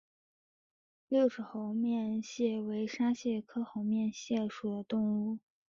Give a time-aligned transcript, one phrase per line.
[1.09, 5.37] 六齿猴面蟹为沙蟹科猴面蟹属的动物。